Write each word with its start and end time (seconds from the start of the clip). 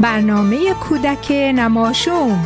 برنامه 0.00 0.74
کودک 0.74 1.32
نماشوم 1.32 2.42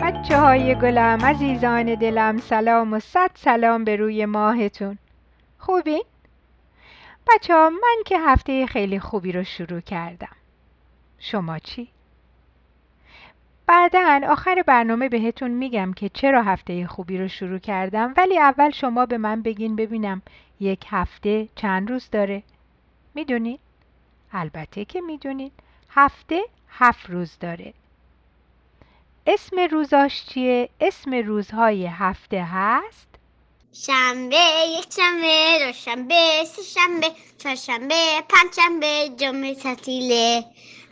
بچه 0.00 0.38
های 0.38 0.74
گلم 0.74 1.24
عزیزان 1.24 1.94
دلم 1.94 2.38
سلام 2.38 2.92
و 2.92 3.00
صد 3.00 3.30
سلام 3.34 3.84
به 3.84 3.96
روی 3.96 4.26
ماهتون 4.26 4.98
خوبین؟ 5.58 6.04
بچه 7.28 7.54
ها 7.54 7.70
من 7.70 8.02
که 8.06 8.18
هفته 8.20 8.66
خیلی 8.66 9.00
خوبی 9.00 9.32
رو 9.32 9.44
شروع 9.44 9.80
کردم 9.80 10.36
شما 11.18 11.58
چی؟ 11.58 11.88
بعدا 13.66 14.20
آخر 14.28 14.62
برنامه 14.66 15.08
بهتون 15.08 15.50
میگم 15.50 15.92
که 15.92 16.08
چرا 16.08 16.42
هفته 16.42 16.86
خوبی 16.86 17.18
رو 17.18 17.28
شروع 17.28 17.58
کردم 17.58 18.14
ولی 18.16 18.38
اول 18.38 18.70
شما 18.70 19.06
به 19.06 19.18
من 19.18 19.42
بگین 19.42 19.76
ببینم 19.76 20.22
یک 20.60 20.84
هفته 20.88 21.48
چند 21.56 21.90
روز 21.90 22.08
داره. 22.12 22.42
می‌دونید؟ 23.14 23.60
البته 24.32 24.84
که 24.84 25.00
می‌دونید 25.00 25.52
هفته 25.90 26.42
هفت 26.68 27.10
روز 27.10 27.38
داره. 27.40 27.74
اسم 29.26 29.56
روزاش 29.70 30.24
چیه؟ 30.24 30.68
اسم 30.80 31.14
روزهای 31.14 31.86
هفته 31.86 32.44
هست؟ 32.52 33.08
شنبه 33.72 34.36
یک 34.78 34.92
شنبه 34.92 35.66
دو 35.66 35.72
شنبه 35.72 36.44
سه 36.44 36.62
شنبه 36.62 37.06
چهار 37.38 37.54
شنبه 37.54 38.22
پنج 38.28 38.54
شنبه 38.56 39.10
جمعه 39.16 39.54
تعطیله. 39.54 40.44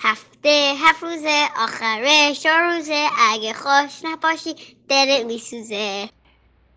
هفته 0.04 0.72
هفت 0.78 1.02
روزه 1.02 1.48
آخره 1.58 2.34
چهار 2.34 2.74
روزه 2.74 3.06
اگه 3.32 3.52
خوش 3.52 4.04
نباشی 4.04 4.54
دل 4.88 5.22
میسوزه. 5.26 6.08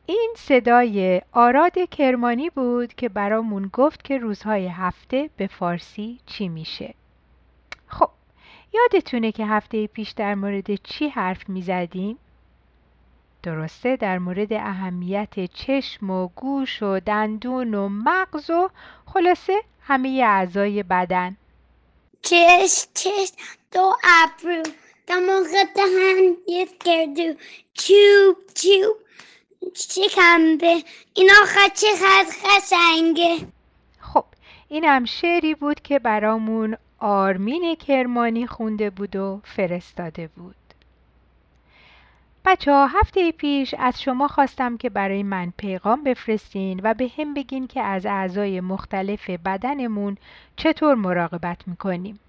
این 0.06 0.34
صدای 0.38 1.22
آراد 1.32 1.74
کرمانی 1.92 2.50
بود 2.50 2.94
که 2.94 3.10
برامون 3.10 3.70
گفت 3.74 4.04
که 4.04 4.18
روزهای 4.18 4.68
هفته 4.68 5.30
به 5.38 5.48
فارسی 5.48 6.20
چی 6.26 6.48
میشه. 6.48 6.94
خب 7.88 8.10
یادتونه 8.74 9.32
که 9.32 9.46
هفته 9.46 9.88
پیش 9.88 10.12
در 10.12 10.36
مورد 10.36 10.76
چی 10.76 11.10
حرف 11.10 11.50
می‌زدیم؟ 11.50 12.18
درسته 13.44 13.96
در 13.96 14.20
مورد 14.20 14.54
اهمیت 14.54 15.46
چشم 15.54 16.10
و 16.10 16.28
گوش 16.28 16.84
و 16.84 17.00
دندون 17.00 17.74
و 17.74 17.90
مغز 17.90 18.50
و 18.50 18.70
خلاصه 19.06 19.62
همه 19.82 20.24
اعضای 20.26 20.84
بدن. 20.84 21.38
چشم 22.26 22.88
چشم 22.94 23.36
دو 23.72 23.94
ابرو. 24.04 24.64
دماغ 25.08 25.48
دهن 25.76 26.38
یک 26.48 26.78
گردو. 26.84 27.34
چوب 27.74 28.38
چوب. 28.54 28.98
شکمبه. 29.74 30.84
این 31.14 31.32
آخر 31.42 31.68
چقدر 31.74 32.34
قشنگه 32.46 33.38
خب 34.00 34.26
این 34.68 34.84
هم 34.84 35.06
شعری 35.06 35.56
بود 35.56 35.82
که 35.82 36.00
برامون 36.00 36.78
آرمین 37.00 37.76
کرمانی 37.76 38.48
خونده 38.48 38.90
بود 38.90 39.16
و 39.16 39.42
فرستاده 39.44 40.28
بود. 40.28 40.65
بچه 42.46 42.72
ها 42.72 42.88
هفته 42.88 43.32
پیش 43.32 43.76
از 43.80 44.02
شما 44.02 44.28
خواستم 44.28 44.78
که 44.78 44.90
برای 44.90 45.24
من 45.24 45.54
پیغام 45.58 46.04
بفرستین 46.04 46.80
و 46.84 46.94
به 46.94 47.12
هم 47.18 47.34
بگین 47.34 47.68
که 47.68 47.82
از 47.82 48.06
اعضای 48.06 48.62
مختلف 48.62 49.30
بدنمون 49.30 50.18
چطور 50.56 50.96
مراقبت 50.96 51.58
می‌کنیم. 51.68 52.20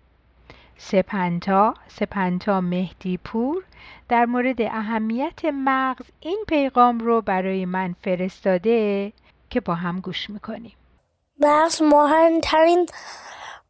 سپنتا 0.78 1.74
سپنتا 1.88 2.60
مهدی 2.60 3.16
پور 3.16 3.64
در 4.08 4.24
مورد 4.24 4.62
اهمیت 4.62 5.44
مغز 5.44 6.04
این 6.20 6.44
پیغام 6.48 6.98
رو 6.98 7.20
برای 7.20 7.64
من 7.64 7.94
فرستاده 8.04 9.12
که 9.50 9.60
با 9.60 9.74
هم 9.74 10.00
گوش 10.00 10.30
می‌کنیم. 10.30 10.76
مغز 11.40 11.82
مهمترین 11.82 12.86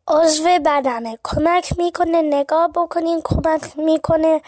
عضو 0.09 0.45
بدنه 0.67 1.19
کمک 1.25 1.79
می‌کنه 1.79 2.23
نگاه 2.23 2.71
بکنین 2.75 3.21
کمک 3.25 3.79
می‌کنه 3.79 4.41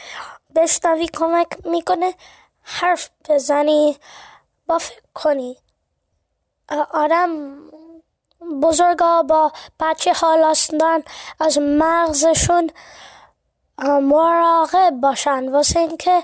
بشنوی 0.55 1.09
کمک 1.09 1.49
می‌کنه 1.65 2.15
حرف 2.63 3.11
بزنی 3.29 3.99
با 4.67 4.79
فکر 4.79 5.01
کنی. 5.15 5.57
آدم 6.91 7.59
بزرگا 8.63 9.23
با 9.23 9.53
بچه 9.81 10.13
ها 10.13 10.53
از 11.41 11.59
مغزشون 11.59 12.71
مراقب 14.03 14.91
باشن. 14.91 15.49
واسه 15.49 15.81
اینکه 15.81 16.23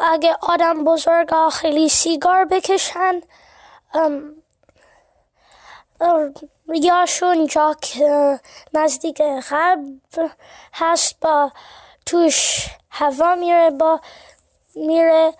اگه 0.00 0.36
آدم 0.40 0.84
بزرگا 0.84 1.50
خیلی 1.50 1.88
سیگار 1.88 2.44
بکشن 2.44 3.20
یاشون 6.74 7.46
جا 7.46 7.76
نزدیک 8.74 9.22
غرب 9.22 9.80
هست 10.74 11.20
با 11.20 11.52
توش 12.06 12.66
هوا 12.94 13.34
میره 13.34 13.70
با 13.70 14.00
میره 14.74 15.32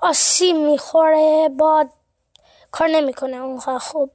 آسیب 0.00 0.56
می‌خوره 0.56 1.48
با 1.58 1.86
کار 2.70 2.88
نمی‌کنه 2.88 3.36
اونها 3.36 3.78
خوب. 3.78 4.10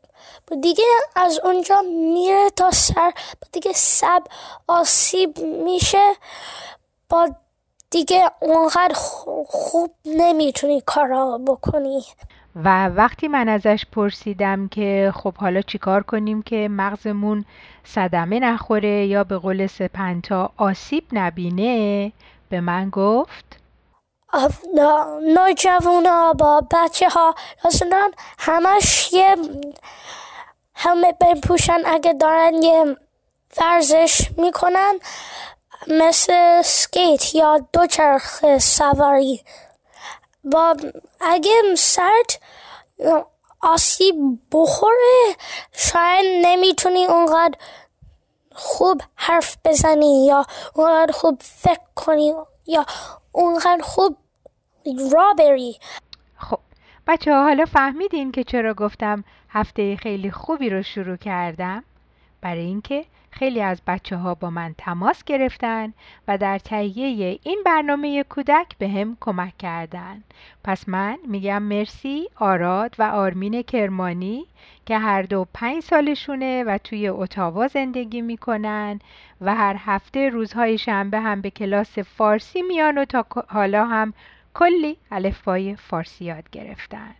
دیگه 0.61 0.83
از 1.16 1.39
اونجا 1.44 1.81
میره 2.13 2.50
تا 2.50 2.72
سر 2.72 3.13
دیگه 3.51 3.72
سب 3.75 4.23
آسیب 4.67 5.39
میشه. 5.39 6.13
با 7.09 7.29
دیگه 7.91 8.31
اونقدر 8.39 8.94
خوب 9.45 9.91
نمی‌تونی 10.06 10.81
کارا 10.85 11.39
بکنی. 11.47 12.03
و 12.56 12.88
وقتی 12.88 13.27
من 13.27 13.50
ازش 13.50 13.85
پرسیدم 13.91 14.67
که 14.67 15.13
خب 15.16 15.33
حالا 15.35 15.61
چیکار 15.61 16.03
کنیم 16.03 16.41
که 16.41 16.67
مغزمون 16.72 17.45
صدمه 17.83 18.39
نخوره 18.39 19.06
یا 19.06 19.23
به 19.23 19.38
قول 19.38 19.67
سپنتا 19.67 20.51
آسیب 20.57 21.03
نبینه 21.11 22.11
به 22.50 22.62
من 22.62 22.90
گفت؟ 22.90 23.58
نوجوانا 25.22 26.34
با 26.34 26.62
بچه 26.72 27.09
ها 27.09 27.35
اصلا 27.66 28.12
همش 28.40 29.13
یه 29.13 29.35
همه 30.75 31.13
بپوشن 31.22 31.80
اگه 31.86 32.13
دارن 32.13 32.53
یه 32.53 32.97
ورزش 33.57 34.30
می‌کنن 34.38 35.00
مثل 35.88 36.62
سکیت 36.62 37.36
یا 37.36 37.68
دوچرخ 37.74 38.57
سواری. 38.57 39.44
با 40.44 40.75
اگه 41.22 41.52
سرد 41.78 42.41
آسیب 43.62 44.16
بخوره 44.52 45.36
شاید 45.72 46.46
نمی‌تونی 46.46 47.06
اونقدر 47.06 47.57
خوب 48.57 49.01
حرف 49.16 49.57
بزنی 49.66 50.25
یا 50.25 50.45
اونقدر 50.75 51.12
خوب 51.12 51.38
فکر 51.41 51.81
کنی 51.95 52.34
یا 52.68 52.85
اونقدر 53.31 53.81
خوب 53.84 54.18
را 55.12 55.34
بری. 55.38 55.78
خب 56.38 56.59
بچه 57.07 57.34
ها 57.34 57.44
حالا 57.44 57.66
فهمیدین 57.66 58.31
که 58.31 58.44
چرا 58.44 58.73
گفتم 58.73 59.23
هفته 59.50 59.95
خیلی 59.95 60.31
خوبی 60.31 60.69
رو 60.69 60.84
شروع 60.84 61.18
کردم؟ 61.18 61.84
برای 62.41 62.66
اینکه 62.66 63.06
خیلی 63.38 63.62
از 63.62 63.81
بچه 63.88 64.18
ها 64.18 64.36
با 64.36 64.50
من 64.50 64.75
تماس 64.78 65.24
گرفتن 65.24 65.94
و 66.28 66.38
در 66.38 66.59
تهیه 66.59 67.40
این 67.44 67.62
برنامه 67.66 68.24
کودک 68.24 68.78
به 68.78 68.90
هم 68.90 69.18
کمک 69.20 69.58
کردن. 69.58 70.24
پس 70.64 70.90
من 70.90 71.18
میگم 71.28 71.64
مرسی 71.64 72.30
آراد 72.36 72.96
و 73.00 73.03
آرمین 73.03 73.62
کرمانی 73.62 74.46
که 74.86 74.98
هر 74.98 75.22
دو 75.22 75.48
پنج 75.53 75.84
سالشونه 75.84 76.64
و 76.64 76.78
توی 76.78 77.08
اتاوا 77.08 77.68
زندگی 77.68 78.22
می‌کنن 78.22 79.00
و 79.42 79.56
هر 79.56 79.75
هفته 79.80 80.30
روزهای 80.30 80.78
شنبه 80.78 81.19
هم 81.19 81.42
به 81.42 81.50
کلاس 81.50 82.00
فارسی 82.00 82.62
میان 82.62 82.98
و 82.98 83.06
تا 83.06 83.25
حالا 83.48 83.86
هم 83.86 84.13
کلی 84.54 84.98
الفبای 85.12 85.75
فارسی 85.75 86.25
یاد 86.25 86.50
گرفتن. 86.50 87.16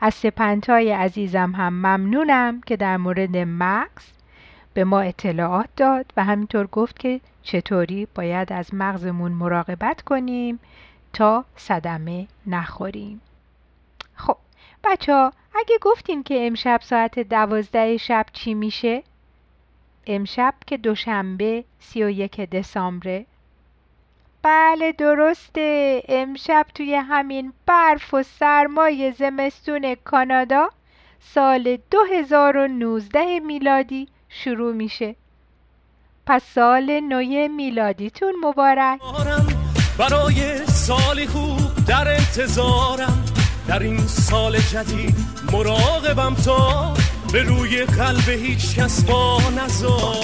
از 0.00 0.14
سپنتای 0.14 0.92
عزیزم 0.92 1.52
هم 1.56 1.72
ممنونم 1.72 2.60
که 2.60 2.76
در 2.76 2.96
مورد 2.96 3.36
مغز 3.36 4.19
به 4.74 4.84
ما 4.84 5.00
اطلاعات 5.00 5.68
داد 5.76 6.12
و 6.16 6.24
همینطور 6.24 6.66
گفت 6.66 6.98
که 6.98 7.20
چطوری 7.42 8.06
باید 8.14 8.52
از 8.52 8.74
مغزمون 8.74 9.32
مراقبت 9.32 10.02
کنیم 10.02 10.60
تا 11.12 11.44
صدمه 11.56 12.26
نخوریم. 12.46 13.20
خب 14.14 14.36
بچه 14.84 15.14
ها 15.14 15.32
اگه 15.54 15.78
گفتیم 15.80 16.22
که 16.22 16.46
امشب 16.46 16.80
ساعت 16.82 17.18
دوازده 17.18 17.96
شب 17.96 18.26
چی 18.32 18.54
میشه؟ 18.54 19.02
امشب 20.06 20.54
که 20.66 20.76
دوشنبه 20.76 21.64
سی 21.78 22.04
و 22.04 22.10
یک 22.10 22.40
دسامبره. 22.40 23.26
بله 24.42 24.92
درسته. 24.92 26.02
امشب 26.08 26.66
توی 26.74 26.94
همین 26.94 27.52
برف 27.66 28.14
و 28.14 28.22
سرمای 28.22 29.12
زمستون 29.12 29.94
کانادا 29.94 30.70
سال 31.20 31.78
2019 31.90 33.40
میلادی 33.40 34.08
شروع 34.30 34.74
میشه. 34.74 35.16
پس 36.26 36.42
سال 36.54 37.00
نوی 37.00 37.48
میلادیتون 37.48 38.32
مبارک. 38.44 39.00
برای 39.98 40.66
سالی 40.66 41.26
خوب 41.26 41.84
در 41.88 42.08
انتظارم. 42.08 43.24
در 43.68 43.82
این 43.82 43.98
سال 43.98 44.56
جدید 44.58 45.16
مراقبم 45.52 46.34
تا 46.34 46.94
به 47.32 47.42
روی 47.42 47.84
قلب 47.84 48.28
هیچ 48.28 48.76
کس 48.76 49.04
با 49.04 49.38
نزار 49.58 50.16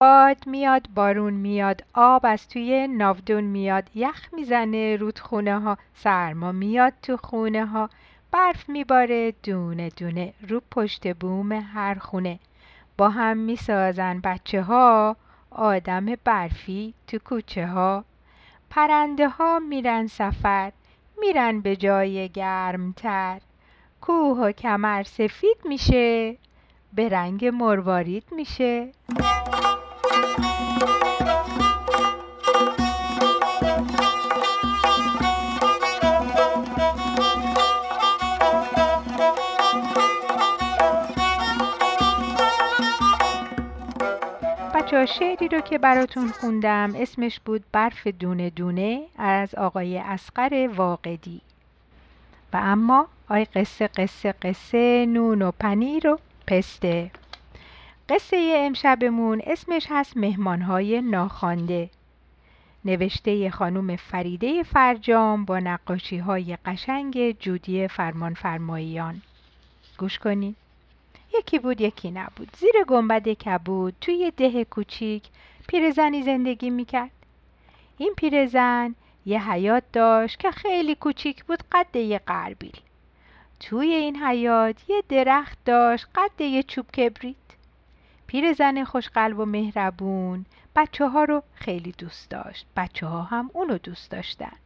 باد 0.00 0.36
میاد 0.46 0.86
بارون 0.94 1.32
میاد 1.32 1.84
آب 1.94 2.26
از 2.26 2.48
توی 2.48 2.88
ناودون 2.88 3.44
میاد 3.44 3.90
یخ 3.94 4.28
می‌زنه 4.32 4.96
رودخونه 4.96 5.60
ها 5.60 5.78
سرما 5.94 6.52
میاد 6.52 6.92
تو 7.02 7.16
خونه 7.16 7.66
ها 7.66 7.90
برف 8.34 8.68
میباره 8.68 9.34
دونه 9.42 9.88
دونه 9.88 10.32
رو 10.48 10.62
پشت 10.70 11.16
بوم 11.16 11.52
هر 11.52 11.94
خونه. 11.94 12.38
با 12.98 13.08
هم 13.08 13.36
می‌سازن 13.36 14.20
بچه 14.20 14.62
ها 14.62 15.16
آدم 15.50 16.06
برفی 16.24 16.94
تو 17.06 17.18
کوچه 17.18 17.66
ها 17.66 18.04
پرنده 18.70 19.28
ها 19.28 19.58
میرن 19.58 20.06
سفر 20.06 20.72
میرن 21.20 21.60
به 21.60 21.76
جای 21.76 22.28
گرمتر. 22.28 23.40
کوه 24.00 24.38
و 24.38 24.52
کمر 24.52 25.02
سفید 25.02 25.56
میشه 25.64 26.36
به 26.94 27.08
رنگ 27.08 27.46
مروارید 27.46 28.24
میشه. 28.32 28.92
شعری 45.06 45.48
رو 45.48 45.60
که 45.60 45.78
براتون 45.78 46.28
خوندم 46.28 46.92
اسمش 46.96 47.40
بود 47.40 47.64
برف 47.72 48.06
دونه 48.06 48.50
دونه 48.50 49.02
از 49.18 49.54
آقای 49.54 49.98
اسقر 49.98 50.70
واقدی. 50.76 51.40
و 52.52 52.56
اما 52.62 53.08
آی 53.28 53.44
قصه 53.44 53.86
قصه 53.86 54.32
قصه 54.32 55.06
نون 55.06 55.42
و 55.42 55.50
پنیر 55.50 56.08
و 56.08 56.18
پسته. 56.46 57.10
قصه 58.08 58.54
امشبمون 58.56 59.42
اسمش 59.46 59.86
هست 59.90 60.16
مهمانهای 60.16 61.00
ناخوانده. 61.00 61.90
نوشته 62.84 63.50
خانم 63.50 63.96
فریده 63.96 64.62
فرجام 64.62 65.44
با 65.44 65.58
نقاشی 65.58 66.18
های 66.18 66.58
قشنگ 66.64 67.38
جودی 67.38 67.88
فرمان 67.88 68.34
فرماییان 68.34 69.22
گوش 69.98 70.18
کنید 70.18 70.56
یکی 71.38 71.58
بود 71.58 71.80
یکی 71.80 72.10
نبود. 72.10 72.56
زیر 72.56 72.84
گنبد 72.88 73.28
کبود 73.28 73.94
توی 74.00 74.32
ده 74.36 74.64
کوچیک 74.64 75.22
پیرزنی 75.68 76.22
زندگی 76.22 76.70
می‌کرد. 76.70 77.10
این 77.98 78.14
پیرزن 78.16 78.94
یه 79.26 79.50
حیات 79.50 79.82
داشت 79.92 80.38
که 80.38 80.50
خیلی 80.50 80.94
کوچیک 80.94 81.44
بود 81.44 81.62
قد 81.72 81.96
یه 81.96 82.18
قربیل. 82.18 82.80
توی 83.60 83.92
این 83.92 84.16
حیات 84.16 84.90
یه 84.90 85.02
درخت 85.08 85.58
داشت 85.64 86.06
قد 86.14 86.40
یه 86.40 86.62
چوب 86.62 86.90
کبریت. 86.90 87.36
پیرزن 88.26 88.84
خوشقلب 88.84 89.38
و 89.38 89.44
مهربون 89.44 90.46
بچه 90.76 91.08
ها 91.08 91.24
رو 91.24 91.42
خیلی 91.54 91.94
دوست 91.98 92.30
داشت. 92.30 92.66
بچه 92.76 93.06
ها 93.06 93.22
هم 93.22 93.50
اونو 93.54 93.78
دوست 93.78 94.10
داشتن. 94.10 94.56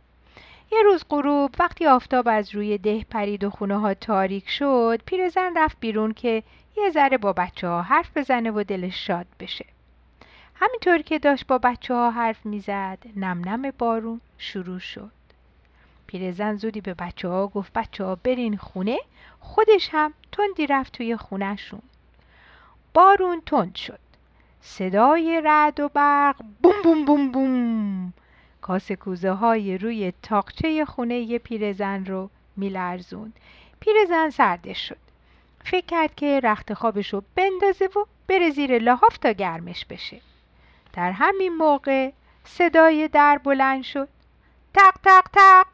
یه 0.73 0.83
روز 0.83 1.05
غروب 1.11 1.55
وقتی 1.59 1.87
آفتاب 1.87 2.29
از 2.29 2.55
روی 2.55 2.79
ده 2.79 3.05
پرید 3.11 3.45
و 3.45 3.51
خونه 3.51 3.79
ها 3.79 3.95
تاریک 3.95 4.49
شد 4.49 5.03
پیرزن 5.07 5.59
رفت 5.59 5.77
بیرون 5.81 6.13
که 6.13 6.43
یه 6.77 6.91
ذره 6.91 7.19
با 7.19 7.33
بچه 7.33 7.69
ها 7.69 7.83
حرف 7.83 8.17
بزنه 8.17 8.51
و 8.51 8.65
دلش 8.69 9.07
شاد 9.07 9.27
بشه. 9.41 9.65
همینطور 10.55 10.99
که 10.99 11.19
داشت 11.19 11.47
با 11.47 11.59
بچه 11.59 11.95
ها 11.95 12.11
حرف 12.11 12.47
می‌زد 12.47 12.99
نم 13.17 13.49
نم 13.49 13.71
بارون 13.79 14.21
شروع 14.39 14.79
شد. 14.79 15.11
پیرزن 16.07 16.57
زودی 16.57 16.81
به 16.81 16.95
بچه 16.95 17.29
ها 17.29 17.47
گفت 17.47 17.73
بچه 17.73 18.05
ها 18.05 18.15
برین 18.15 18.57
خونه 18.57 18.99
خودش 19.41 19.89
هم 19.93 20.15
تندی 20.33 20.67
رفت 20.67 20.93
توی 20.93 21.17
خونهشون. 21.17 21.83
بارون 22.95 23.43
تند 23.47 23.75
شد. 23.75 23.99
صدای 24.61 25.43
رعد 25.45 25.81
و 25.81 25.89
برق 25.89 26.37
بوم 26.63 26.83
بوم 26.83 27.05
بوم 27.05 27.33
بوم. 27.33 28.13
کاسه 28.69 28.97
کوزه 28.97 29.31
های 29.31 29.79
روی 29.79 30.13
تاقچه 30.23 30.85
خونه 30.85 31.39
پیرزن 31.39 32.05
رو 32.05 32.31
میلرزوند. 32.57 33.33
پیرزن 33.81 34.31
سردش 34.31 34.89
شد. 34.89 34.99
فکر 35.65 35.87
کرد 35.87 36.15
که 36.15 36.41
رخت 36.41 36.75
خوابش 36.75 37.13
رو 37.13 37.23
بندازه 37.35 37.85
و 37.85 38.05
بره 38.27 38.51
زیر 38.51 38.79
لحاف 38.79 39.19
تا 39.19 39.33
گرمش 39.33 39.85
بشه. 39.85 40.21
در 40.93 41.13
همین 41.13 41.57
موقع 41.57 42.11
صدای 42.45 43.09
در 43.09 43.39
بلند 43.39 43.83
شد. 43.83 44.09
تق 44.75 44.95
تق 45.05 45.29
تق. 45.33 45.67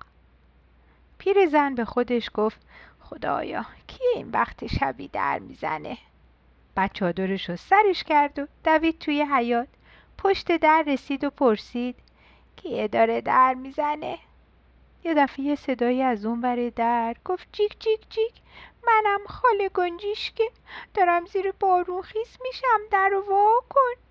پیرزن 1.19 1.75
به 1.75 1.85
خودش 1.85 2.31
گفت 2.35 2.61
خدایا 3.01 3.67
کی 3.87 4.05
این 4.15 4.31
وقت 4.31 4.67
شبی 4.67 5.09
در 5.09 5.39
می‌زنه؟ 5.39 5.99
بچه 6.77 7.13
دورش 7.13 7.49
رو 7.49 7.57
سرش 7.57 8.05
کرد 8.05 8.39
و 8.39 8.47
دوید 8.65 8.99
توی 8.99 9.23
حیات 9.23 9.69
پشت 10.19 10.57
در 10.57 10.85
رسید 10.87 11.25
و 11.25 11.31
پرسید 11.31 11.97
کیه 12.57 12.89
داره 12.89 13.21
در 13.21 13.55
می‌زنه. 13.55 14.19
یه 15.05 15.15
دفعه 15.15 15.45
یه 15.45 15.55
صدایی 15.55 16.03
از 16.03 16.25
اون 16.25 16.41
بر 16.41 16.69
در 16.77 17.17
گفت 17.25 17.49
جیک 17.53 17.81
جیک 17.81 18.01
جیک 18.11 18.33
منم 18.87 19.21
خاله 19.27 19.69
گنجیشکه 19.69 20.51
دارم 20.95 21.27
زیر 21.27 21.53
بارون 21.53 22.03
خیس 22.03 22.39
میشم 22.43 22.81
در 22.91 23.09
رو 23.09 23.21
وا 23.21 23.61
کن. 23.71 24.03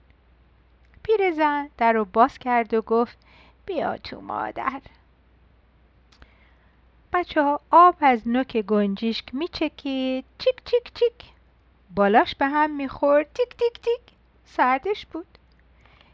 پیرزن 1.04 1.70
در 1.78 1.94
رو 1.94 2.06
باز 2.06 2.38
کرد 2.38 2.74
و 2.74 2.82
گفت 2.82 3.18
بیا 3.66 3.98
تو 3.98 4.22
مادر. 4.22 4.82
بچه 7.14 7.44
ها 7.44 7.60
آب 7.72 7.96
از 8.02 8.28
نوک 8.28 8.58
گنجیشک 8.58 9.36
میچکید. 9.36 10.26
چیک 10.38 10.64
چیک 10.66 10.94
چیک. 10.94 11.14
بالاش 11.96 12.36
به 12.36 12.46
هم 12.48 12.76
می‌خورد. 12.76 13.34
تیک 13.34 13.50
تیک 13.50 13.82
تیک 13.82 14.02
سردش 14.46 15.06
بود. 15.06 15.38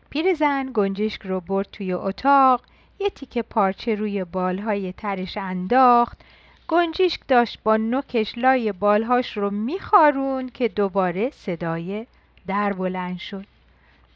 پیرزن 0.10 0.72
گنجشک 0.74 1.22
رو 1.22 1.40
برد 1.40 1.68
توی 1.72 1.94
اتاق 1.94 2.62
یه 3.00 3.10
تیکه 3.10 3.42
پارچه 3.42 3.96
روی 3.96 4.24
بالهای 4.24 4.94
ترش 4.94 5.38
انداخت. 5.38 6.22
گنجشک 6.68 7.22
داشت 7.28 7.60
با 7.64 7.78
نوکش 7.78 8.38
لای 8.38 8.72
بالهاش 8.72 9.38
رو 9.38 9.50
میخارون 9.50 10.50
که 10.50 10.68
دوباره 10.68 11.30
صدای 11.30 12.08
در 12.48 12.74
بلند 12.74 13.20
شد. 13.20 13.46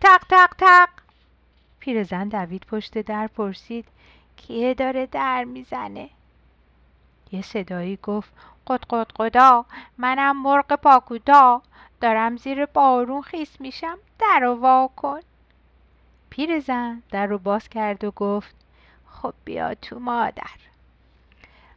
تق 0.02 0.24
تق 0.30 0.54
تق! 0.58 0.90
پیرزن 1.80 2.28
دوید 2.28 2.66
پشت 2.66 2.98
در 2.98 3.28
پرسید 3.28 3.86
کیه 4.38 4.74
داره 4.74 5.06
در 5.06 5.44
می‌زنه؟ 5.44 6.10
یه 7.32 7.42
صدایی 7.42 8.00
گفت 8.04 8.34
قد 8.68 8.84
قد 8.90 9.08
قدا! 9.16 9.66
منم 9.98 10.42
مرغ 10.42 10.76
پاکوتا 10.76 11.62
دارم 12.02 12.38
زیر 12.38 12.66
بارون 12.66 13.22
خیس 13.22 13.62
میشم 13.62 13.98
در 14.20 14.46
وا 14.46 14.90
کن! 14.96 15.20
پیرزن 16.36 17.02
در 17.12 17.26
رو 17.26 17.38
باز 17.38 17.70
کرد 17.70 18.04
و 18.04 18.12
گفت 18.12 18.56
خب 19.08 19.34
بیا 19.46 19.76
تو 19.76 20.00
مادر. 20.00 20.60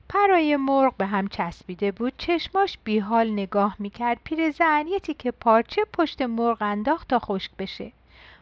پرای 0.08 0.56
مرغ 0.56 0.96
به 0.96 1.06
هم 1.06 1.28
چسبیده 1.28 1.92
بود 1.92 2.12
چشماش 2.18 2.78
بیحال 2.84 3.30
نگاه 3.30 3.76
می‌کرد. 3.78 4.18
پیرزن 4.24 4.86
یه 4.86 5.00
تیکه 5.00 5.30
پارچه 5.30 5.84
پشت 5.92 6.22
مرغ 6.22 6.56
انداخت 6.60 7.08
تا 7.08 7.18
خشک 7.18 7.50
بشه. 7.58 7.92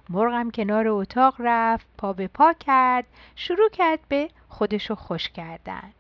مرغم 0.09 0.50
کنار 0.50 0.88
اتاق 0.88 1.35
رفت 1.38 1.87
پا 1.99 2.12
به 2.12 2.28
پا 2.28 2.52
کرد 2.52 3.04
شروع 3.37 3.68
کرد 3.68 4.00
به 4.09 4.28
خودشو 4.49 4.94
خوش 4.94 5.28
کردن. 5.28 5.92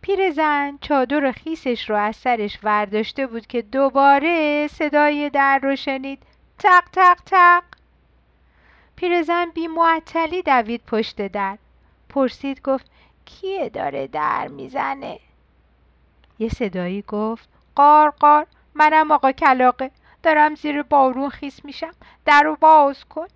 پیرزن 0.00 0.78
چادر 0.80 1.32
خیسش 1.32 1.90
رو 1.90 1.96
از 1.96 2.16
سرش 2.16 2.58
ورداشته 2.62 3.26
بود 3.26 3.46
که 3.46 3.62
دوباره 3.62 4.66
صدای 4.66 5.30
در 5.30 5.60
رو 5.62 5.76
شنید. 5.76 6.22
تق 6.58 6.84
تق 6.92 7.20
تق. 7.26 7.75
پیرزن 8.96 9.50
بی 9.54 9.66
معطلی 9.66 10.42
دوید 10.42 10.82
پشت 10.86 11.26
در. 11.26 11.58
پرسید 12.08 12.62
گفت 12.62 12.90
کیه 13.24 13.68
داره 13.68 14.06
در 14.06 14.48
می‌زنه؟ 14.48 15.20
یه 16.38 16.48
صدایی 16.48 17.02
گفت 17.02 17.48
قار 17.74 18.10
قار 18.10 18.46
منم 18.74 19.10
آقا 19.10 19.32
کلاقه. 19.32 19.90
دارم 20.22 20.54
زیر 20.54 20.82
بارون 20.82 21.30
خیس 21.30 21.64
میشم. 21.64 21.92
در 22.24 22.42
رو 22.42 22.56
باز 22.60 23.04
کن. 23.04 23.26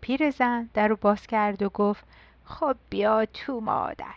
پیرزن 0.00 0.68
در 0.74 0.88
رو 0.88 0.96
باز 0.96 1.26
کرد 1.26 1.62
و 1.62 1.68
گفت 1.68 2.04
خب 2.44 2.76
بیا 2.90 3.26
تو 3.26 3.60
مادر. 3.60 4.14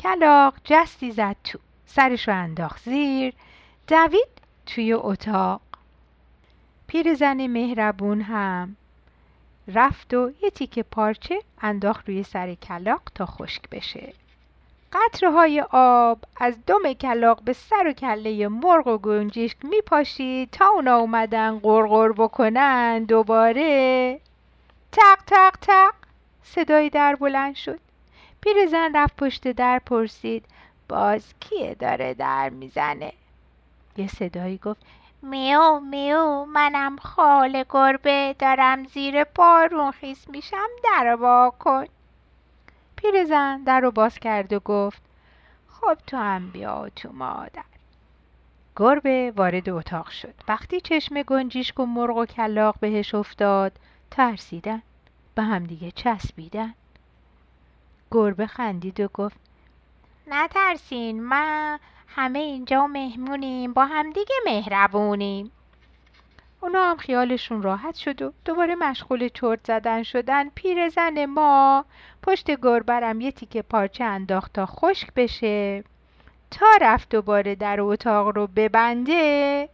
کلاق 0.00 0.54
جستی 0.64 1.10
زد 1.10 1.36
تو. 1.44 1.58
سرش 1.86 2.28
رو 2.28 2.34
انداخت 2.34 2.82
زیر. 2.84 3.34
دوید 3.88 4.28
توی 4.66 4.92
اتاق. 4.92 5.60
پیرزن 6.86 7.46
مهربون 7.46 8.20
هم 8.20 8.76
رفت 9.74 10.14
و 10.14 10.30
یه 10.42 10.50
تیکه 10.50 10.82
پارچه 10.82 11.38
انداخت 11.60 12.08
روی 12.08 12.22
سر 12.22 12.54
کلاق 12.54 13.02
تا 13.14 13.26
خشک 13.26 13.70
بشه. 13.70 14.12
قطره 14.92 15.30
های 15.30 15.64
آب 15.70 16.18
از 16.36 16.56
دم 16.66 16.92
کلاق 16.92 17.42
به 17.42 17.52
سر 17.52 17.86
و 17.86 17.92
کله 17.92 18.48
مرغ 18.48 18.86
و 18.86 18.98
گنجشک 18.98 19.56
میپاشید 19.62 20.50
تا 20.50 20.66
اونا 20.68 20.96
اومدن 20.96 21.58
غرغر 21.58 22.12
بکنن 22.12 23.04
دوباره. 23.04 24.20
تق 24.92 25.18
تق 25.26 25.56
تق. 25.60 25.94
صدایی 26.42 26.90
در 26.90 27.14
بلند 27.14 27.54
شد. 27.54 27.80
پیرزن 28.40 28.96
رفت 28.96 29.16
پشت 29.16 29.48
در 29.48 29.78
پرسید 29.78 30.44
باز 30.88 31.34
کیه 31.40 31.74
داره 31.74 32.14
در 32.14 32.48
می‌زنه؟ 32.48 33.12
یه 33.96 34.06
صدایی 34.06 34.58
گفت 34.58 34.80
میو 35.22 35.80
میو 35.80 36.44
منم 36.44 36.96
خال 36.96 37.64
گربه 37.70 38.36
دارم 38.38 38.84
زیر 38.84 39.24
بارون 39.24 39.90
خیس 39.90 40.28
میشم 40.28 40.68
در 40.84 41.16
وا 41.20 41.52
کن 41.58 41.86
پیرزن 42.96 43.62
در 43.62 43.80
رو 43.80 43.90
باز 43.90 44.18
کرد 44.18 44.52
و 44.52 44.60
گفت 44.60 45.02
خب 45.68 45.98
تو 46.06 46.16
هم 46.16 46.50
بیا 46.50 46.88
تو 46.96 47.12
مادر. 47.12 47.64
گربه 48.76 49.32
وارد 49.36 49.68
اتاق 49.68 50.10
شد. 50.10 50.34
وقتی 50.48 50.80
چشم 50.80 51.22
گنجیشک 51.22 51.80
و 51.80 51.86
مرغ 51.86 52.16
و 52.16 52.26
کلاق 52.26 52.76
بهش 52.80 53.14
افتاد 53.14 53.72
ترسیدن. 54.10 54.82
به 55.34 55.42
همدیگه 55.42 55.90
چسبیدن. 55.90 56.74
گربه 58.10 58.46
خندید 58.46 59.00
و 59.00 59.08
گفت 59.14 59.36
نترسین 60.26 61.24
ما 61.24 61.78
همه 62.16 62.38
اینجا 62.38 62.86
مهمونیم 62.86 63.72
با 63.72 63.84
همدیگه 63.84 64.34
مهربونیم. 64.46 65.52
اونا 66.60 66.90
هم 66.90 66.96
خیالشون 66.96 67.62
راحت 67.62 67.94
شد 67.94 68.22
و 68.22 68.32
دوباره 68.44 68.74
مشغول 68.74 69.28
چرت 69.28 69.66
زدن 69.66 70.02
شدن. 70.02 70.48
پیرزن 70.48 71.26
ما 71.26 71.84
پشت 72.22 72.60
گربرم 72.60 73.20
یه 73.20 73.32
تیکه 73.32 73.62
پارچه 73.62 74.04
انداخت 74.04 74.52
تا 74.52 74.66
خشک 74.66 75.08
بشه. 75.16 75.84
تا 76.50 76.66
رفت 76.80 77.08
دوباره 77.08 77.54
در 77.54 77.80
اتاق 77.80 78.36
رو 78.36 78.46
ببنده 78.46 79.68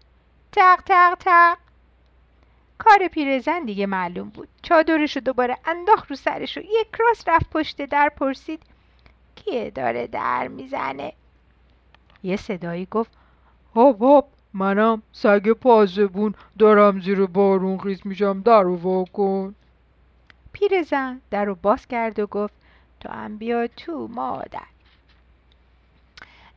تق 0.52 0.80
تق 0.86 1.14
تق. 1.14 1.58
کار 2.78 3.08
پیرزن 3.08 3.64
دیگه 3.64 3.86
معلوم 3.86 4.28
بود. 4.28 4.48
چادرش 4.62 5.16
رو 5.16 5.22
دوباره 5.22 5.56
انداخت 5.66 6.10
رو 6.10 6.16
سرش 6.16 6.58
و 6.58 6.60
یک 6.60 6.88
راست 6.98 7.28
رفت 7.28 7.50
پشت 7.50 7.82
در 7.84 8.08
پرسید 8.08 8.62
کیه 9.34 9.70
داره 9.70 10.06
در 10.06 10.48
می‌زنه؟ 10.48 11.12
یه 12.22 12.36
صدایی 12.36 12.86
گفت 12.90 13.10
هاپ 13.74 14.02
هاپ 14.02 14.26
منم 14.54 15.02
سگ 15.12 15.52
پازبون 15.52 16.34
دارم 16.58 17.00
زیر 17.00 17.26
بارون 17.26 17.78
خیز 17.78 18.00
میشم 18.04 18.40
در 18.40 18.66
وا 18.66 19.04
کن. 19.04 19.54
پیرزن 20.52 21.20
در 21.30 21.44
رو 21.44 21.54
باز 21.54 21.86
کرد 21.86 22.18
و 22.18 22.26
گفت 22.26 22.54
تو 23.00 23.08
هم 23.12 23.38
بیا 23.38 23.66
تو 23.66 24.08
مادر. 24.08 24.62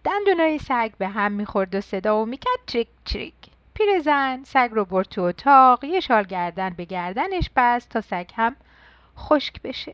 دندونای 0.03 0.59
سگ 0.59 0.91
به 0.97 1.07
هم 1.07 1.31
می‌خورد 1.31 1.75
و 1.75 1.81
صدا 1.81 2.21
و 2.21 2.25
می‌کرد 2.25 2.59
چریک 2.65 2.87
چریک. 3.05 3.33
پیرزن 3.73 4.43
سگ 4.43 4.69
رو 4.71 4.85
برد 4.85 5.07
تو 5.07 5.21
اتاق 5.21 5.83
یه 5.83 5.99
شال 5.99 6.23
گردن 6.23 6.69
به 6.69 6.85
گردنش 6.85 7.49
بست 7.55 7.89
تا 7.89 8.01
سگ 8.01 8.29
هم 8.35 8.55
خشک 9.17 9.61
بشه. 9.61 9.93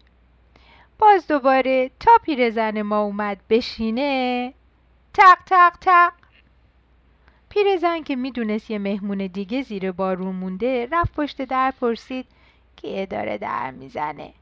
باز 0.99 1.27
دوباره 1.27 1.91
تا 1.99 2.11
پیرزن 2.23 2.81
ما 2.81 3.01
اومد 3.01 3.37
بشینه 3.49 4.53
تق 5.13 5.37
تق 5.45 5.77
تق. 5.81 6.13
پیرزن 7.49 8.01
که 8.01 8.15
می‌دونست 8.15 8.71
یه 8.71 8.79
مهمون 8.79 9.17
دیگه 9.17 9.61
زیر 9.61 9.91
بارون 9.91 10.35
مونده 10.35 10.87
رفت 10.91 11.13
پشت 11.13 11.41
در 11.41 11.73
پرسید 11.81 12.25
کیه 12.75 13.05
داره 13.05 13.37
در 13.37 13.71
می‌زنه؟ 13.71 14.33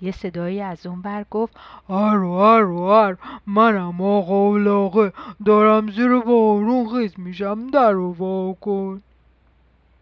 یه 0.00 0.12
صدایی 0.12 0.60
از 0.60 0.86
اون 0.86 1.02
بر 1.02 1.24
گفت 1.30 1.56
ارو 1.88 2.30
ارو 2.30 2.78
ار 2.78 3.18
منم 3.46 4.00
آقا 4.00 4.34
اولاغه 4.34 5.12
دارم 5.46 5.90
زیر 5.90 6.18
بارون 6.18 6.88
خیز 6.88 7.14
میشم 7.18 7.66
در 7.66 7.90
رو 7.90 8.12
وا 8.12 8.52
کن. 8.52 9.02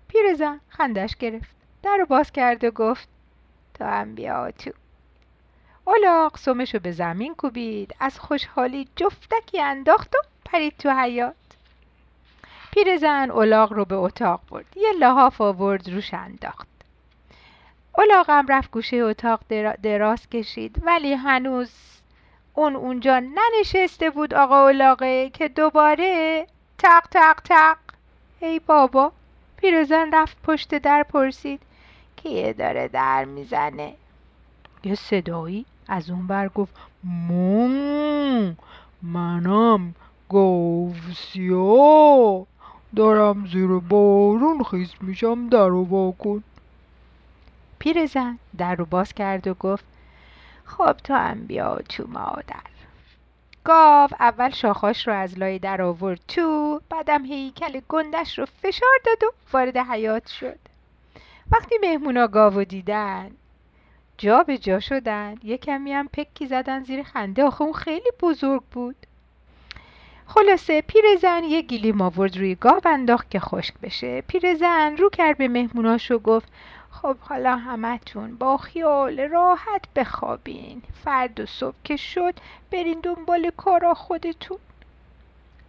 پیرزن 0.08 0.60
خندش 0.68 1.16
گرفت 1.16 1.50
در 1.82 1.96
رو 1.96 2.06
باز 2.06 2.32
کرد 2.32 2.64
و 2.64 2.70
گفت 2.70 3.08
تو 3.74 3.84
هم 3.84 4.14
بیا 4.14 4.50
تو. 4.50 4.70
اولاغ 5.90 6.36
سمشو 6.36 6.78
به 6.78 6.92
زمین 6.92 7.34
کوبید. 7.34 7.94
از 8.00 8.20
خوشحالی 8.20 8.88
جفتکی 8.96 9.60
انداخت 9.60 10.14
و 10.14 10.18
پرید 10.44 10.76
تو 10.78 10.90
حیات 10.90 11.34
پیرزن 12.70 13.30
اولاغ 13.30 13.72
رو 13.72 13.84
به 13.84 13.94
اتاق 13.94 14.40
برد. 14.50 14.76
یه 14.76 14.92
لحاف 14.92 15.40
آورد 15.40 15.90
روش 15.90 16.14
انداخت. 16.14 16.68
اولاغم 17.98 18.46
رفت 18.48 18.70
گوشه 18.70 18.96
اتاق 18.96 19.40
دراز 19.82 20.28
کشید. 20.28 20.82
ولی 20.82 21.12
هنوز 21.12 21.70
اون 22.54 22.76
اونجا 22.76 23.20
ننشسته 23.20 24.10
بود 24.10 24.34
آقا 24.34 24.62
اولاغه 24.62 25.30
که 25.30 25.48
دوباره 25.48 26.46
تق 26.78 27.06
تق 27.10 27.40
تق. 27.40 27.78
ای 28.40 28.58
بابا. 28.58 29.12
پیرزن 29.56 30.10
رفت 30.14 30.42
پشت 30.42 30.74
در 30.78 31.02
پرسید. 31.02 31.60
کیه 32.16 32.52
داره 32.52 32.88
در 32.88 33.24
می‌زنه؟ 33.24 33.94
یه 34.84 34.94
صدایی؟ 34.94 35.66
از 35.90 36.10
اون 36.10 36.26
بر 36.26 36.48
گفت 36.48 36.74
مون 37.04 38.56
منم 39.02 39.94
گوسیا 40.28 41.66
دارم 42.96 43.46
زیر 43.46 43.66
بارون 43.66 44.62
خیس 44.62 44.90
میشم 45.00 45.48
در 45.48 45.68
رو 45.68 45.84
وا 45.84 46.12
کن 46.12 46.42
پیرزن 47.78 48.38
در 48.58 48.74
رو 48.74 48.84
باز 48.84 49.12
کرد 49.12 49.46
و 49.46 49.54
گفت 49.54 49.84
خب 50.64 50.92
تو 50.92 51.14
هم 51.14 51.46
بیا 51.46 51.78
تو 51.88 52.04
مادر. 52.08 52.70
گاو 53.64 54.10
اول 54.20 54.50
شاخاش 54.50 55.08
رو 55.08 55.14
از 55.14 55.38
لای 55.38 55.58
در 55.58 55.82
آورد 55.82 56.20
تو 56.28 56.80
بعدم 56.90 57.24
هیکل 57.24 57.80
گندش 57.88 58.38
رو 58.38 58.46
فشار 58.62 58.98
داد 59.04 59.24
و 59.24 59.32
وارد 59.52 59.76
حیات 59.76 60.26
شد. 60.28 60.58
وقتی 61.52 61.74
مهمونا 61.82 62.26
گاو 62.26 62.64
دیدن 62.64 63.30
جا 64.20 64.42
به 64.42 64.58
جا 64.58 64.80
شدن. 64.80 65.34
یه 65.42 65.58
کمی 65.58 65.92
هم 65.92 66.08
پکی 66.12 66.46
زدن 66.46 66.82
زیر 66.82 67.02
خنده. 67.02 67.44
آخه 67.44 67.62
اون 67.62 67.72
خیلی 67.72 68.10
بزرگ 68.22 68.62
بود. 68.62 68.96
خلاصه 70.26 70.82
پیرزن 70.82 71.44
یه 71.44 71.62
گیلیم 71.62 72.00
آورد 72.00 72.36
روی 72.38 72.54
گاو 72.54 72.80
انداخت 72.84 73.30
که 73.30 73.40
خشک 73.40 73.74
بشه. 73.82 74.20
پیرزن 74.20 74.96
رو 74.96 75.10
کرد 75.10 75.38
به 75.38 75.48
مهموناش 75.48 76.10
و 76.10 76.18
گفت 76.18 76.52
خب 76.90 77.16
حالا 77.20 77.56
همتون 77.56 78.36
با 78.36 78.56
خیال 78.56 79.20
راحت 79.20 79.84
بخوابین. 79.96 80.82
فرد 81.04 81.40
و 81.40 81.46
صبح 81.46 81.76
که 81.84 81.96
شد 81.96 82.34
برین 82.72 83.00
دنبال 83.02 83.50
کارا 83.56 83.94
خودتون. 83.94 84.58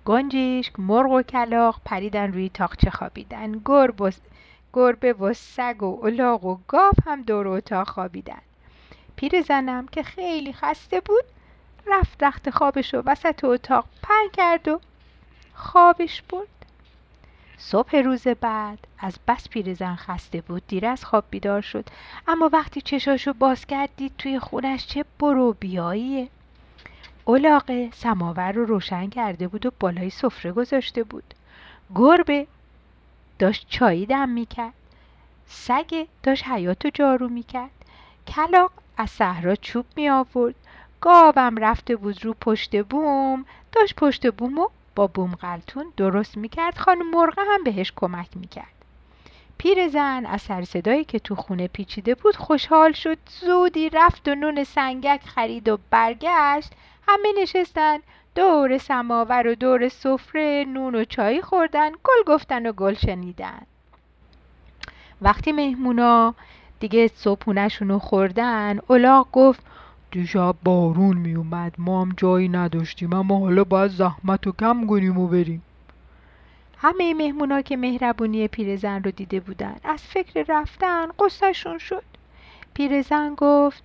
گنجشک 0.06 0.80
مرغ 0.80 1.12
و 1.12 1.22
کلاق 1.22 1.82
پریدن 1.86 2.34
روی 2.34 2.50
تاقچه 2.50 2.90
خوابیدن. 2.90 3.62
گرب 3.66 4.02
و 4.02 4.12
گربه 4.74 5.14
و 5.14 5.34
سگ 5.34 5.84
و 5.84 6.06
الاغ 6.06 6.46
و 6.46 6.58
گاو 6.68 6.94
هم 7.06 7.22
دور 7.22 7.48
اتاق 7.48 7.90
خوابیدن. 7.90 8.42
پیرزنم 9.16 9.88
که 9.88 10.04
خیلی 10.04 10.54
خسته 10.54 11.00
بود 11.00 11.24
رفت 11.88 12.24
رخت 12.24 12.50
خوابش 12.50 12.94
رو 12.94 13.04
وسط 13.06 13.44
اتاق 13.44 13.86
پن 14.04 14.30
کرد 14.34 14.68
و 14.68 14.80
خوابش 15.54 16.22
برد. 16.22 16.48
صبح 17.58 17.96
روز 17.96 18.28
بعد 18.28 18.80
از 19.00 19.16
بس 19.28 19.50
پیرزن 19.50 19.96
خسته 19.96 20.42
بود 20.42 20.64
دیر 20.68 20.86
از 20.86 21.06
خواب 21.06 21.24
بیدار 21.30 21.62
شد. 21.62 21.86
اما 22.28 22.50
وقتی 22.54 22.82
چشاشو 22.82 23.34
باز 23.34 23.66
کرد 23.66 23.90
دید 23.98 24.14
توی 24.18 24.40
خونش 24.40 24.88
چه 24.88 25.06
برو 25.20 25.54
بیاییه. 25.54 26.28
اولاغه 27.26 27.90
سماور 27.94 28.52
رو 28.52 28.66
روشن 28.66 29.10
کرده 29.10 29.48
بود 29.48 29.66
و 29.66 29.72
بالای 29.80 30.10
سفره 30.10 30.52
گذاشته 30.52 31.04
بود. 31.04 31.34
گربه 31.96 32.48
داشت 33.42 33.66
چایی 33.70 34.06
دم 34.06 34.30
می‌کرد. 34.30 34.74
سگ 35.46 36.08
داشت 36.24 36.48
حیاتو 36.48 36.90
جارو 36.94 37.28
می‌کرد. 37.28 37.72
کلاق 38.28 38.72
از 38.98 39.10
صحرا 39.10 39.56
چوب 39.56 39.86
می 39.96 40.10
آورد 40.10 40.56
گاوم 41.02 41.58
رفته 41.58 41.96
بود 41.96 42.26
رو 42.26 42.34
پشت 42.42 42.84
بوم. 42.84 43.46
داشت 43.72 43.96
پشت 43.96 44.32
بومو 44.32 44.68
با 44.96 45.08
بوم 45.08 45.36
قلتون 45.36 45.94
درست 45.98 46.38
می‌کرد. 46.38 46.78
خانم 46.78 47.10
مرغه 47.10 47.42
هم 47.54 47.64
بهش 47.64 47.94
کمک 47.96 48.30
می‌کرد. 48.36 48.74
پیرزن 49.58 50.26
از 50.26 50.42
سر 50.42 50.64
صدایی 50.64 51.04
که 51.04 51.20
تو 51.20 51.36
خونه 51.36 51.68
پیچیده 51.68 52.16
بود 52.16 52.36
خوشحال 52.36 52.92
شد. 52.92 53.18
زودی 53.30 53.90
رفت 53.90 54.28
و 54.28 54.36
نون 54.36 54.64
سنگک 54.64 55.22
خرید 55.26 55.70
و 55.70 55.78
برگشت. 55.90 56.72
همه 57.08 57.34
نشستن. 57.42 58.00
دور 58.36 58.78
سماور 58.78 59.48
و 59.48 59.56
دور 59.56 59.90
سفره 59.90 60.66
نون 60.68 60.96
و 60.96 61.06
چای 61.06 61.42
خوردن 61.42 61.92
گل 61.92 62.34
گفتن 62.34 62.66
و 62.66 62.72
گل 62.72 62.94
شنیدن. 62.94 63.62
وقتی 65.22 65.52
مهمونا 65.52 66.36
دیگه 66.80 67.08
صبحونشون 67.08 67.90
رو 67.90 68.00
خوردن 68.00 68.80
اولاغ 68.88 69.28
گفت 69.32 69.64
دیشب 70.12 70.56
بارون 70.64 71.18
می 71.18 71.34
اومد 71.34 71.76
ما 71.78 72.02
هم 72.02 72.14
جایی 72.18 72.50
نداشتیم 72.50 73.14
اما 73.14 73.40
حالا 73.40 73.64
باید 73.64 73.92
زحمت 73.92 74.48
و 74.48 74.52
کم 74.52 74.88
کنیم 74.88 75.18
و 75.18 75.28
بریم. 75.28 75.62
همه 76.78 77.14
مهمونا 77.14 77.62
که 77.62 77.78
مهربونی 77.78 78.48
پیرزن 78.48 79.04
رو 79.04 79.12
دیده 79.12 79.40
بودن 79.40 79.76
از 79.84 80.02
فکر 80.02 80.46
رفتن 80.48 81.08
قصهشون 81.20 81.78
شد. 81.78 82.04
پیرزن 82.74 83.36
گفت 83.38 83.84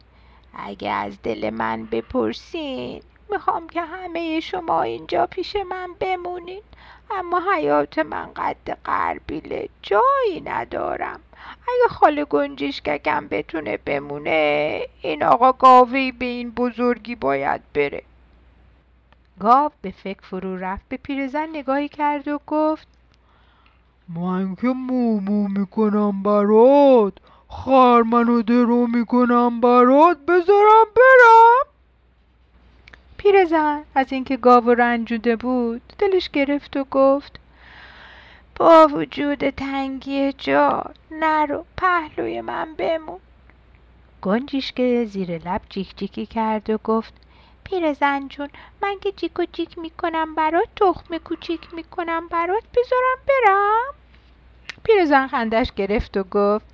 اگه 0.54 0.90
از 0.90 1.22
دل 1.22 1.50
من 1.50 1.84
بپرسین 1.84 3.02
می‌خوام 3.30 3.68
که 3.68 3.82
همه 3.82 4.40
شما 4.40 4.82
اینجا 4.82 5.26
پیش 5.26 5.56
من 5.56 5.88
بمونین. 6.00 6.62
اما 7.10 7.42
حیات 7.54 7.98
من 7.98 8.32
قد 8.36 8.78
قربیله 8.84 9.68
جایی 9.82 10.40
ندارم. 10.44 11.20
اگه 11.62 11.88
خاله 11.94 12.24
گنجشککم 12.24 13.28
بتونه 13.28 13.76
بمونه 13.76 14.80
این 15.02 15.22
آقا 15.22 15.52
گاوی 15.52 16.12
به 16.12 16.24
این 16.24 16.50
بزرگی 16.50 17.14
باید 17.14 17.60
بره. 17.74 18.02
گاو 19.40 19.70
به 19.82 19.90
فکر 19.90 20.20
فرو 20.22 20.56
رفت 20.56 20.88
به 20.88 20.96
پیرزن 20.96 21.48
نگاهی 21.48 21.88
کرد 21.88 22.28
و 22.28 22.40
گفت 22.46 22.88
من 24.08 24.54
که 24.54 24.66
مومو 24.68 25.48
می‌کنم 25.48 26.22
برات. 26.22 27.12
خرمن 27.48 28.28
و 28.28 28.42
درو 28.42 28.86
می‌کنم 28.86 29.60
برات. 29.60 30.18
بذارم 30.18 30.86
برم. 30.96 31.65
پیرزن 33.26 33.84
از 33.94 34.12
اینکه 34.12 34.36
گاو 34.36 34.70
رنجوده 34.70 35.36
بود 35.36 35.82
دلش 35.98 36.30
گرفت 36.30 36.76
و 36.76 36.84
گفت 36.90 37.40
با 38.56 38.86
وجود 38.86 39.50
تنگی 39.50 40.32
جا 40.32 40.84
نرو 41.10 41.64
پهلوی 41.76 42.40
من 42.40 42.74
بمون. 42.74 43.18
گنجیش 44.22 44.72
که 44.72 45.04
زیر 45.04 45.38
لب 45.48 45.60
جیک 45.68 45.96
جیکی 45.96 46.26
کرد 46.26 46.70
و 46.70 46.78
گفت 46.84 47.14
پیرزن 47.64 48.28
جون 48.28 48.48
من 48.82 48.96
که 49.00 49.12
جیک 49.12 49.38
و 49.38 49.44
جیک 49.52 49.78
می‌کنم 49.78 50.34
برات 50.34 50.68
تخم 50.76 51.18
کوچیک 51.18 51.74
می‌کنم 51.74 52.28
برات 52.28 52.64
بذارم 52.76 53.18
برم. 53.28 53.94
پیرزن 54.84 55.26
خندش 55.26 55.72
گرفت 55.72 56.16
و 56.16 56.22
گفت 56.22 56.66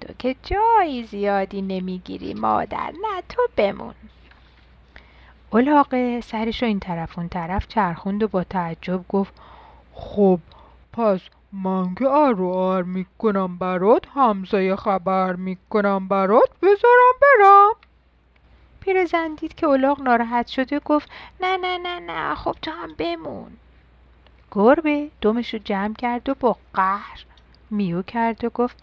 تو 0.00 0.12
که 0.18 0.36
جایی 0.42 1.04
زیادی 1.04 1.62
نمی‌گیری 1.62 2.34
مادر 2.34 2.90
نه 2.90 3.22
تو 3.28 3.42
بمون. 3.56 3.94
الاغه 5.54 6.20
سرش 6.20 6.62
رو 6.62 6.68
این 6.68 6.80
طرف 6.80 7.18
اون 7.18 7.28
طرف 7.28 7.68
چرخوند 7.68 8.22
و 8.22 8.28
با 8.28 8.44
تعجب 8.44 9.04
گفت 9.08 9.32
خب 9.94 10.38
پس 10.92 11.20
من 11.52 11.94
که 11.94 12.08
ار 12.08 12.40
و 12.40 12.48
ار 12.48 12.82
می‌کنم 12.82 13.58
برات 13.58 14.06
همسایه 14.14 14.76
خبر 14.76 15.36
می‌کنم 15.36 16.08
برات 16.08 16.48
بذارم 16.62 17.14
برم. 17.22 17.72
پیرزن 18.80 19.34
دید 19.34 19.54
که 19.54 19.66
الاغ 19.66 20.00
ناراحت 20.00 20.46
شده 20.46 20.78
گفت 20.78 21.10
نه 21.40 21.56
نه 21.56 21.78
نه 21.78 21.98
نه 22.00 22.34
خب 22.34 22.56
تو 22.62 22.70
هم 22.70 22.94
بمون. 22.98 23.52
گربه 24.52 25.10
دمش 25.20 25.54
رو 25.54 25.60
جمع 25.64 25.94
کرد 25.94 26.28
و 26.28 26.34
با 26.40 26.56
قهر 26.74 27.24
میو 27.70 28.02
کرد 28.02 28.44
و 28.44 28.50
گفت 28.50 28.76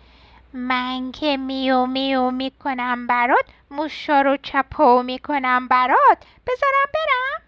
من 0.54 1.12
که 1.12 1.38
میو 1.38 1.86
میو 1.86 2.32
می‌کنم 2.32 3.08
برات 3.08 3.46
موشا 3.72 4.22
رو 4.22 4.38
چپو 4.38 5.04
می‌کنم 5.04 5.68
برات. 5.68 6.18
بذارم 6.48 6.88
برم. 6.94 7.42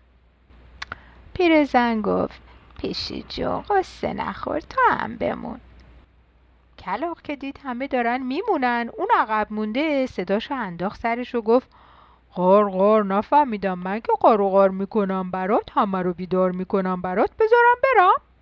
پیرزن 1.34 2.02
گفت 2.02 2.42
پیشی 2.78 3.26
جو 3.30 3.64
قصه 3.70 4.14
نخور 4.14 4.60
تو 4.60 4.82
هم 4.90 5.18
بمون. 5.18 5.60
کلاق 6.80 7.22
که 7.22 7.36
دید 7.36 7.60
همه 7.64 7.88
دارن 7.88 8.24
میمونن 8.24 8.90
اون 8.98 9.08
عقب 9.20 9.48
مونده 9.50 10.06
صداشو 10.06 10.54
انداخت 10.54 11.02
سرش 11.02 11.36
و 11.36 11.42
گفت 11.42 11.68
غار 12.34 12.70
غار 12.70 13.06
نفهمیدم 13.06 13.80
من 13.80 14.00
که 14.00 14.14
غار 14.22 14.70
می‌کنم 14.70 15.32
برات 15.32 15.70
همه 15.76 16.02
رو 16.02 16.14
بیدار 16.14 16.52
می‌کنم 16.52 17.02
برات. 17.02 17.30
بذارم 17.40 17.76
برم. 17.84 18.33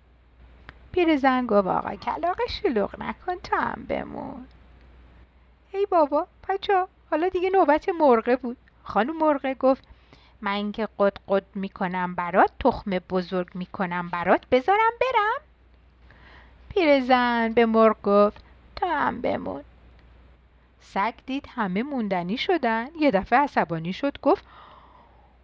پیرزن 0.92 1.46
گفت 1.46 1.68
آقا 1.68 1.94
کلاق 1.94 2.38
شلوغ 2.48 3.02
نکن 3.02 3.34
تو 3.34 3.56
هم 3.56 3.86
بمون. 3.88 4.46
ای 5.72 5.86
بابا 5.86 6.26
بچه 6.48 6.84
حالا 7.10 7.28
دیگه 7.28 7.50
نوبت 7.50 7.88
مرغه 7.88 8.36
بود. 8.36 8.56
خانم 8.84 9.16
مرغه 9.16 9.54
گفت 9.54 9.84
من 10.40 10.72
که 10.72 10.88
قد 10.98 11.16
قد 11.28 11.44
می‌کنم 11.54 12.14
برات 12.14 12.50
تخم 12.60 12.90
بزرگ 12.90 13.48
می‌کنم 13.54 14.08
برات 14.08 14.46
بذارم 14.50 14.92
برم. 15.00 15.42
پیرزن 16.68 17.52
به 17.52 17.66
مرغ 17.66 17.96
گفت 18.02 18.42
تو 18.76 18.86
هم 18.86 19.20
بمون. 19.20 19.62
سگ 20.80 21.14
دید 21.26 21.46
همه 21.48 21.82
موندنی 21.82 22.36
شدن. 22.36 22.86
یه 22.98 23.10
دفعه 23.10 23.38
عصبانی 23.38 23.92
شد 23.92 24.18
گفت 24.22 24.44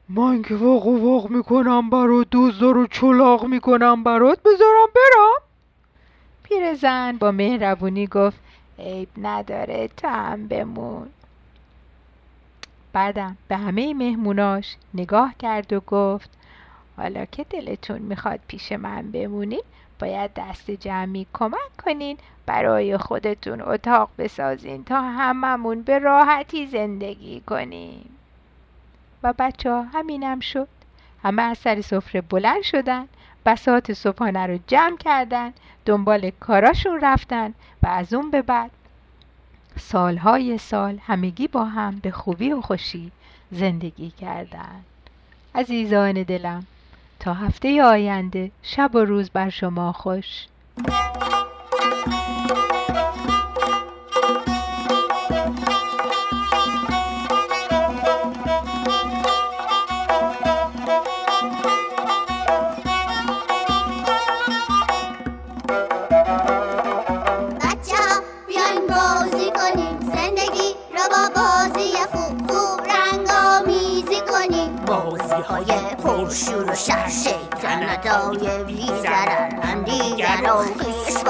من 0.08 0.42
که 0.42 0.54
واق 0.54 0.86
واق 0.86 1.30
می‌کنم 1.30 1.90
برات 1.90 2.30
دوزدار 2.30 2.78
و 2.78 2.86
چلاق 2.86 3.44
می‌کنم 3.44 4.02
برات 4.02 4.42
بذارم 4.42 4.88
برم. 4.94 5.47
پیرزن 6.48 7.16
با 7.16 7.30
مهربونی 7.30 8.06
گفت 8.06 8.40
عیب 8.78 9.08
نداره 9.16 9.88
تو 9.88 10.08
هم 10.08 10.48
بمون. 10.48 11.08
بعدم 12.92 13.36
به 13.48 13.56
همه 13.56 13.94
مهموناش 13.94 14.76
نگاه 14.94 15.34
کرد 15.38 15.72
و 15.72 15.80
گفت 15.80 16.30
حالا 16.96 17.24
که 17.24 17.44
دلتون 17.44 17.98
می‌خواد 17.98 18.40
پیش 18.48 18.72
من 18.72 19.10
بمونین 19.10 19.62
باید 19.98 20.30
دست 20.36 20.70
جمعی 20.70 21.26
کمک 21.32 21.76
کنین 21.84 22.18
برای 22.46 22.96
خودتون 22.96 23.60
اتاق 23.60 24.10
بسازین 24.18 24.84
تا 24.84 25.00
هممون 25.00 25.82
به 25.82 25.98
راحتی 25.98 26.66
زندگی 26.66 27.40
کنیم. 27.40 28.10
و 29.22 29.34
بچه 29.38 29.70
ها 29.70 29.82
همینم 29.82 30.40
شد. 30.40 30.68
همه 31.22 31.42
از 31.42 31.58
سر 31.58 31.80
سفره 31.80 32.20
بلند 32.20 32.62
شدن 32.62 33.08
بسات 33.46 33.92
صبحانه 33.92 34.46
رو 34.46 34.58
جمع 34.66 34.96
کردن 34.96 35.52
دنبال 35.86 36.30
کاراشون 36.30 37.00
رفتن 37.02 37.54
و 37.82 37.86
از 37.86 38.14
اون 38.14 38.30
به 38.30 38.42
بعد 38.42 38.70
سالهای 39.76 40.58
سال 40.58 40.98
همگی 41.06 41.48
با 41.48 41.64
هم 41.64 41.98
به 42.02 42.10
خوبی 42.10 42.52
و 42.52 42.60
خوشی 42.60 43.12
زندگی 43.50 44.10
کردند 44.10 44.84
عزیزان 45.54 46.22
دلم 46.22 46.66
تا 47.20 47.34
هفته 47.34 47.82
آینده 47.82 48.50
شب 48.62 48.94
و 48.94 48.98
روز 48.98 49.30
بر 49.30 49.48
شما 49.50 49.92
خوش. 49.92 50.46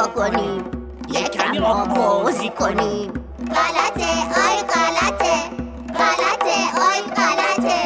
خیش 0.09 0.15
بکنیم 0.15 0.65
یکم 1.09 1.65
با 1.65 1.85
بازی 1.85 2.49
کنیم 2.49 3.13
غلطه 3.49 4.11
آی 4.47 4.59
غلطه. 4.73 5.37
غلطه 5.95 6.57
آی 6.89 7.01
غلطه. 7.17 7.81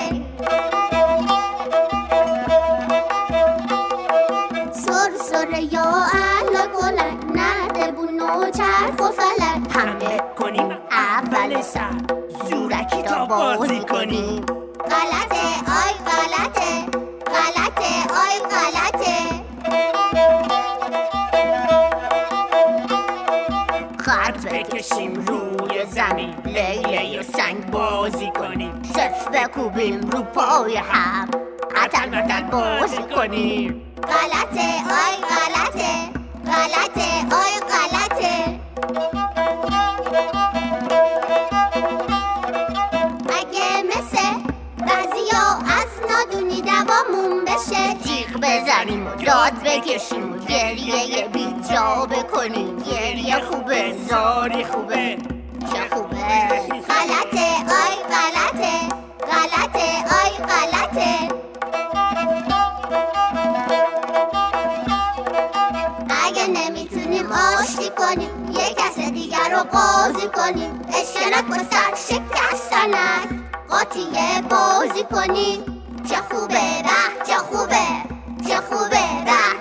سر 4.72 5.11
سر 5.22 5.62
یا 5.62 5.82
الا 5.82 6.66
گلن. 6.80 7.16
نرده 7.35 7.92
بون 7.92 8.20
و 8.20 8.50
چرخ 8.50 9.00
و 9.00 9.12
فلک 9.12 9.76
حمله 9.76 10.20
کنیم 10.38 10.78
اول 10.90 11.62
سر. 11.62 11.90
زورکی 12.50 13.02
تا 13.02 13.26
بازی 13.26 13.80
کنیم. 13.80 14.46
غلطه 14.90 15.31
بکوبیم 29.52 30.00
رو 30.00 30.22
پای 30.22 30.76
هم. 30.76 31.28
قتل 31.76 32.08
متل 32.08 32.42
بازی 32.42 33.02
کنیم. 33.16 33.82
غلطه 34.02 34.68
آی 34.90 35.16
غلطه. 35.30 35.92
غلطه 36.46 37.36
آی 37.36 37.54
غلطه. 37.72 38.60
اگه 43.38 43.82
مثل 43.82 44.28
بعضیا 44.78 45.44
از 45.78 45.88
نادونی 46.10 46.62
دوامون 46.62 47.44
بشه 47.44 47.94
جیغ 48.04 48.36
بزنیم 48.42 49.06
و 49.06 49.10
داد 49.10 49.52
بکشیم 49.64 50.32
و 50.32 50.38
گریه 50.38 51.28
بی 51.28 51.54
جا 51.70 52.06
بکنیم. 52.06 52.76
گریه 52.76 53.40
خوبه 53.40 53.94
زاری 54.08 54.64
خوبه. 54.64 55.16
چه 55.72 55.94
خوبه. 55.96 56.16
غلطه 56.92 57.46
آی 57.56 57.96
غلطه. 58.12 58.51
آی 60.20 60.32
غلطه. 60.48 61.28
اگه 66.26 66.46
نمی‌تونیم 66.46 67.32
آشتی 67.32 67.90
کنیم 67.90 68.50
یه 68.52 68.74
کس 68.74 68.98
دیگر 68.98 69.50
رو 69.50 69.58
قاضی 69.58 70.28
کنیم. 70.28 70.80
اشکنک 70.88 71.50
و 71.50 71.54
سر 71.54 71.94
شکستنک. 71.94 73.28
قاطیه 73.68 74.42
بازی 74.50 75.04
کنیم. 75.04 75.82
چه 76.08 76.16
خوبه 76.16 76.82
به 76.82 77.24
چه 77.26 77.36
خوبه. 77.36 77.86
چه 78.48 78.56
خوبه 78.56 79.24
به 79.24 79.51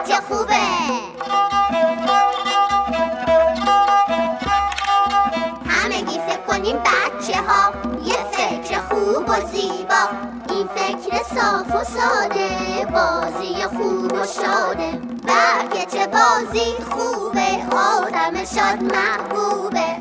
می‌کنه 14.71 14.99
برگه 15.27 15.86
چه 15.86 16.07
بازی 16.07 16.73
خوبه 16.91 17.75
آدم 17.77 18.45
شاد 18.45 18.84
محبوبه. 18.84 19.97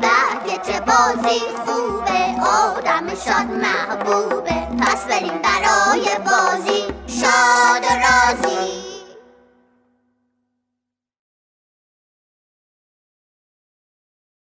برگه 0.00 0.58
چه 0.66 0.80
بازی 0.80 1.40
خوبه 1.66 2.42
آدم 2.42 3.14
شاد 3.14 3.50
محبوبه. 3.50 4.68
پس 4.80 5.04
بریم 5.04 5.38
برای 5.42 6.08
بازی. 6.24 6.84
شاد 7.06 7.82
و 7.82 7.94
راضی. 7.94 8.87